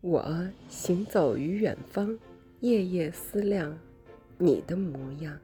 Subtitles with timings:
[0.00, 2.16] 我行走于远方
[2.60, 3.76] 夜夜思量
[4.38, 5.36] 你的模样。